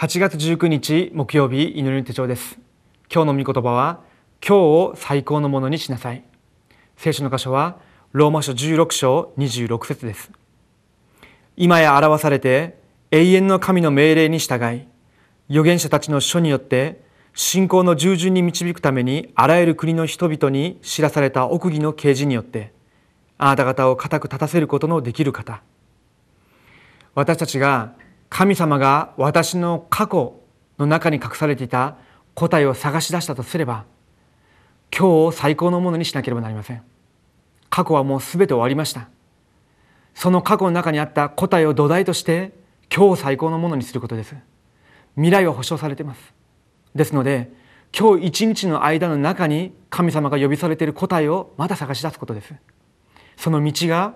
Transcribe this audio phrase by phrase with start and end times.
[0.00, 2.60] 8月19日木曜日祈りの手帳です。
[3.12, 3.98] 今日の御言葉は
[4.40, 6.22] 今日を最高のものにしなさい。
[6.96, 7.80] 聖書の箇所は
[8.12, 10.30] ローマ書16章26節です。
[11.56, 12.78] 今や表されて
[13.10, 14.86] 永遠の神の命令に従い
[15.50, 17.02] 預言者たちの書によって
[17.34, 22.72] 信仰の従順に導くためにあらゆる国の人々に知らされた奥義の啓示によって
[23.36, 25.60] あなた方を固く立たせることのできる方。
[27.16, 27.94] 私たちが
[28.28, 30.40] 神様が私の過去
[30.78, 31.96] の中に隠されていた
[32.34, 33.84] 答えを探し出したとすれば
[34.96, 36.82] 今日を最高のものにしなければなりません。
[37.70, 39.08] 過去はもう全て終わりました。
[40.14, 42.52] その過去の中にあった答えを土台として
[42.94, 44.34] 今日を最高のものにすることです。
[45.14, 46.34] 未来は保証されています。
[46.94, 47.52] ですので
[47.96, 52.54] 今日一日の間の中に神様が呼びされている答えをまた探し出すことです。
[53.36, 54.14] その道が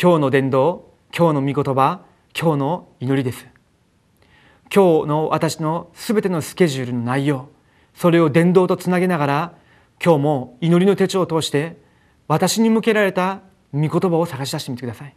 [0.00, 2.02] 今日の伝道今日の御言葉
[2.38, 3.51] 今日の祈りです。
[4.74, 7.50] 今日の私のすべてのスケジュールの内容
[7.94, 9.54] それを伝道とつなげながら
[10.02, 11.76] 今日も祈りの手帳を通して
[12.26, 13.42] 私に向けられた
[13.74, 15.14] 御言葉を探し出してみてください。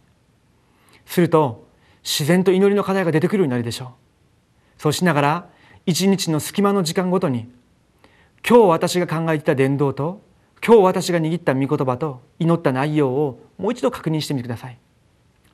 [1.06, 1.66] すると
[2.02, 4.82] 自然と祈りの課題が出てくるようになるでしょう。
[4.82, 5.48] そうしながら
[5.86, 7.50] 一日の隙間の時間ごとに
[8.46, 10.20] 今日私が考えていた伝道と
[10.64, 14.78] 今日私が握った御言葉と祈った内容をもう一度確認してみてください。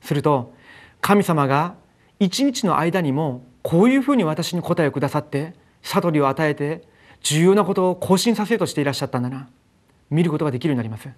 [0.01, 0.53] すると
[0.99, 1.75] 神様が
[2.19, 6.83] 一日の間にもこういうふうに私に答えをくださって悟りを与えて
[7.21, 9.49] 重要なことを更新させようとしていらっしゃったんだな。
[10.09, 11.09] 見ることができるようになります。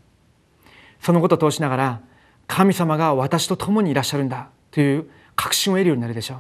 [1.02, 2.02] そのことを通しながら
[2.48, 6.38] 神様が私と共にいらっしゃるんだという確信を得るようになるでしょう。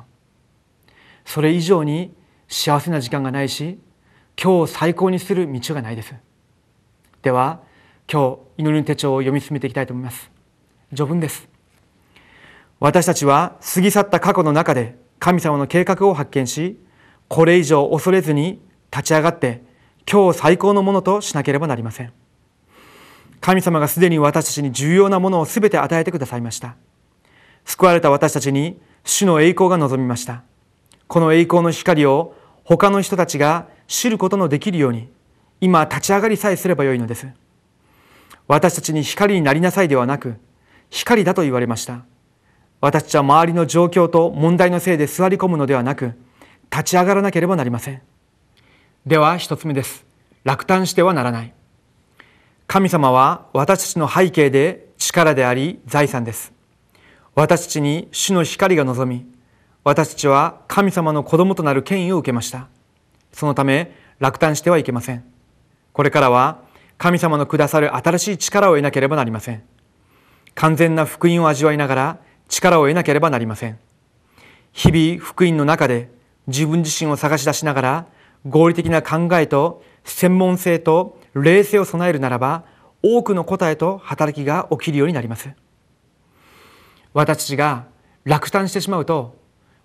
[1.25, 2.13] それ以上に
[2.47, 3.79] 幸せな時間がないし
[4.41, 6.13] 今日を最高にする道がないです。
[7.23, 7.61] では
[8.11, 10.29] 今日祈りの手帳を読み進めていきたいと思います。
[10.89, 11.47] 序文です。
[12.79, 16.79] 私たちは過ぎ去った過去の中で神様の計画を発見し
[17.27, 18.59] これ以上恐れずに
[18.91, 19.63] 立ち上がって
[20.09, 22.13] 今日最高のものとしなければなりません。
[23.41, 26.75] 神様がすでに私たちに重要なものを全て与えてくださいました。
[27.63, 30.43] 救われた私たちに主の栄光が望みました。
[31.07, 35.09] この栄光の光を他の人たちが知ることのできるように
[35.61, 37.27] 今立ち上がりさえすればよいのです。
[38.47, 40.35] 私たちに光になりなさいではなく
[40.89, 42.05] 光だと言われました。
[42.85, 46.13] 私たちは周りの状況と問題のせいで座り込むのではなく
[46.71, 48.01] 立ち上がらなければなりません。
[49.07, 50.05] では一つ目です。
[50.43, 51.53] 落胆してはならない。
[52.67, 56.53] 神様は私たちの背景で力であり財産です。
[57.33, 59.25] 私たちに主の光が望み
[59.83, 62.67] 私たちは神様の子供となる権威を受けました。
[63.31, 65.23] そのため落胆してはいけません。
[65.91, 66.59] これからは
[66.99, 69.63] 神様のくださる新しい力を得なければなりません。
[70.53, 73.79] 完全な福音を味わいながら力を得なければなりません。
[74.71, 76.09] 日々福音の中で
[76.47, 78.05] 自分自身を探し出しながら
[78.45, 82.65] 合理的な考えと専門性と冷静を備えるならば
[83.01, 85.49] 多くの答えと働きが起きるようになります。
[87.13, 87.87] 私たちが
[88.25, 89.37] 落胆してしまうと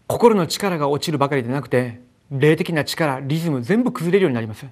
[0.06, 2.00] 心の力が落ちるばかりでなくて
[2.30, 4.66] 霊的な力リズム全部崩れるようになります。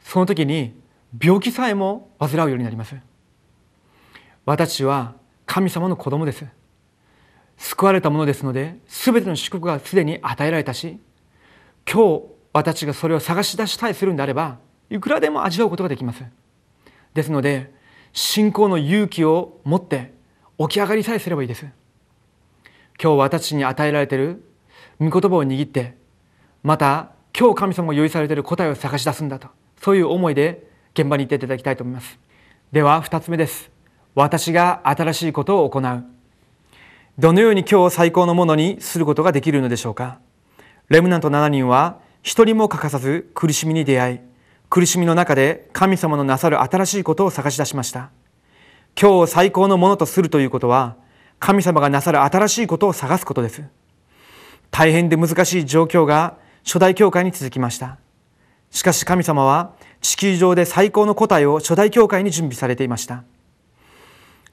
[0.00, 0.74] その時に
[1.20, 2.96] 病気さえも患うようになります。
[4.44, 5.14] 私は
[5.44, 6.44] 神様の子供です。
[7.56, 10.98] 救われたものですので全ての祝福がすでに与えられたし
[11.90, 12.22] 今日
[12.52, 14.58] 私がそれを探し出したいするんであれば
[14.90, 16.24] いくらでも味わうことができます。
[17.14, 17.72] ですので
[18.12, 20.14] 信仰の勇気を持って
[20.58, 21.66] 起き上がりさえすればいいです。
[23.02, 24.42] 今日私に与えられている
[24.98, 25.96] 御言葉を握って
[26.62, 29.48] また今日神様が用意されている答えを探し出すんだと
[29.82, 32.18] そういう思いで現場に行っていただきたいと思います。
[32.72, 33.70] では2つ目です。
[34.14, 36.15] 私が新しいことを行う。
[37.18, 40.18] どのように今日を最高のものにすることができるのでしょうか？
[40.90, 44.20] レムナント7人は一人も欠かさず苦しみに出会い
[44.68, 48.10] 苦しみの中で神様のなさる新しいことを探し出しました。
[49.00, 50.96] 今日を最高のものとするということは
[51.38, 53.62] 神様がなさる新しいことを探すことです。
[54.70, 57.96] 大変で難しい状況が初代教会に続きました。
[58.70, 63.24] しかし神様は地球上で最高の答えを初代教会に準備されていました。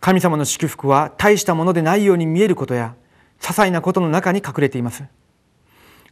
[0.04, 2.94] 神様の祝福は大したものでないように見えることや
[3.40, 5.06] 些細なことの中に隠れています。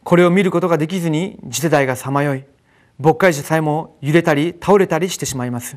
[0.02, 2.46] これを見ることができずに次世代がさまよい
[2.98, 5.76] 牧会者さえも揺れたり倒れたりしてしまいます。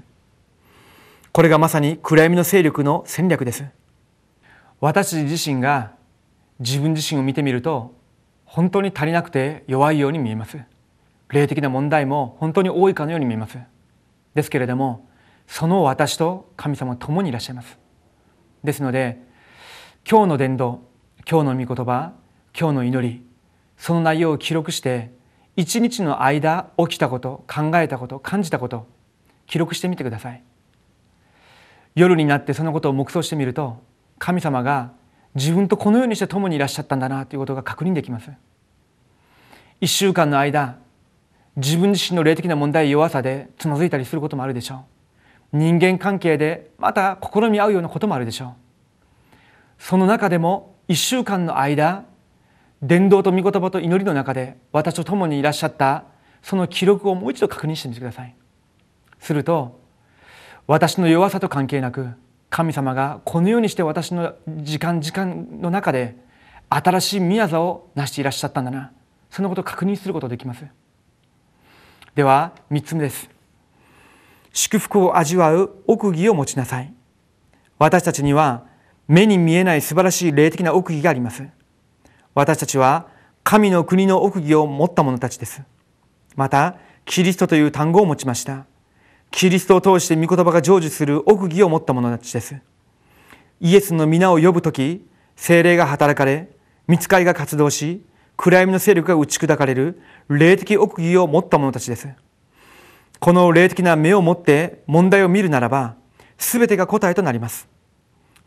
[1.34, 3.66] これがまさに暗闇の勢力の戦略です。
[4.80, 5.92] 私自身が
[6.60, 7.94] 自分自身を見てみると
[8.46, 10.58] 本当に足りなくて弱いように見えます。
[11.28, 13.58] 霊的な問題も本当に多いかのように見えます。
[14.36, 15.06] ですけれども
[15.48, 17.78] その私と神様は共にいらっしゃいます。
[18.66, 19.22] ですので
[20.10, 20.82] 今日の伝道
[21.30, 22.14] 今日の御言葉
[22.58, 23.26] 今日の祈り
[23.78, 25.12] その内容を記録して
[25.56, 28.88] 一日の間起きたこと考えたこと感じたこと
[29.48, 30.44] 記録してみてください。
[31.94, 33.82] 夜になってそのことを黙想してみると
[34.20, 34.92] 神様が
[35.34, 38.32] 自分とこのようにして共にいらっしゃったんだなということが確認できます。
[39.80, 40.78] 一週間の間
[41.56, 44.95] 自分自身の霊的な問題弱さでつまずいたりすることもあるでしょう。
[45.56, 48.52] 人間関係でまた試み合うようなこともあるでしょう。
[49.80, 52.04] その中でも一週間の間
[52.82, 56.04] 伝道と御言葉と祈りの中で私と共にいらっしゃった
[56.44, 58.36] その記録をもう一度確認してみてください。
[59.20, 59.80] すると
[60.68, 62.10] 私の弱さと関係なく
[62.50, 66.18] 神様がこのようにして私の時間時間の中で
[66.70, 68.92] 新しい宮座を成していらっしゃったんだな。
[69.30, 70.66] そのことを確認することができます。
[72.14, 73.35] では3つ目です。
[74.56, 76.94] 祝福を味わう奥義を持ちなさい。
[77.78, 78.64] 私たちには
[79.06, 81.44] 目に見えない素晴らしい霊的な奥義があります。
[82.34, 83.08] 私たちは
[83.44, 85.62] 神の国の奥義を持った者たちです。
[86.38, 88.66] またキリストという単語を持ちました。
[89.30, 92.56] キリストを通して御言葉が成就する奥義を持った者たちです。
[93.60, 95.06] イエスの皆を呼ぶ時
[95.36, 96.50] 精霊が働かれ
[96.88, 98.06] 見つかりが活動し
[98.38, 102.08] 暗闇の勢力が打ち砕かれる霊的奥義を持った者たちです。
[103.20, 105.96] この霊的な目を持って問題を見るならば、
[106.38, 107.68] すべてが答えとなります。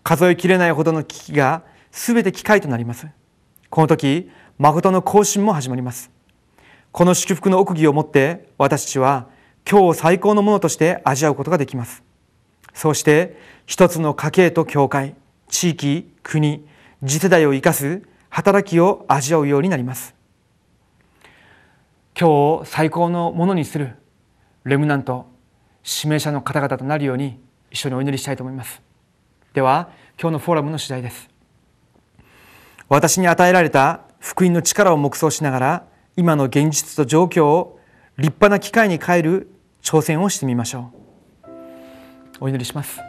[0.03, 3.06] 数えきれないほどの危機がすべて機会となります。
[3.70, 6.11] この時、誠の更新も始まります。
[6.93, 9.29] この祝福の奥義を持って私たちは
[9.69, 12.03] 今日を最高のものとして味わうことができます。
[12.75, 13.37] そうして
[13.67, 15.15] 一つの家系と教会、
[15.49, 16.67] 地域、国、
[17.06, 20.15] 次世代を生かす働きを味わうようになります
[22.19, 23.97] 今日を最高のものにする
[24.69, 25.25] レムナント
[25.82, 28.82] 指名者の方々となるように一緒にお祈りしたいと思います。
[29.55, 29.88] では
[30.20, 31.31] 今日のフォーラムの次第です。
[32.91, 35.87] 私に与えられた福音の力を黙想しながら
[36.17, 37.81] 今の現実と状況を
[38.19, 39.49] 立派な機会に変える
[39.82, 40.93] 挑戦をしてみましょ
[41.43, 41.49] う。
[42.41, 43.00] お祈りします。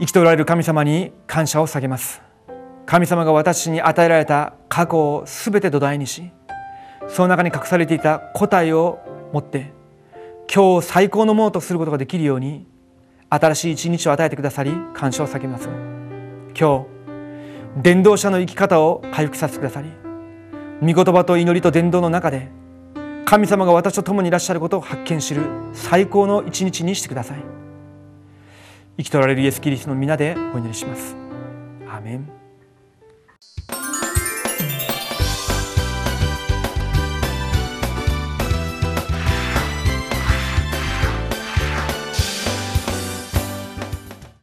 [0.00, 2.22] 生きておられる神様に感謝を下げます。
[2.86, 6.30] 神様が私に与えられた過去を全て土台にし
[7.08, 8.98] その中に隠されていた答えを
[9.32, 9.72] 持って
[10.52, 12.66] 今日最高のものとすることができるように
[13.28, 15.68] 新しい一日を与えてくださり感謝を叫びます。
[16.58, 16.84] 今
[17.76, 19.88] 日伝道者の生き方を回復させてくださり
[20.80, 22.48] 御言葉と祈りと伝道の中で
[23.24, 25.42] 神様が私と共にいらっしゃることを発見する
[25.72, 27.44] 最高の一日にしてください。
[28.96, 31.14] 生きとられるイエス・キリストの皆でお祈りします。
[31.88, 32.39] アメン。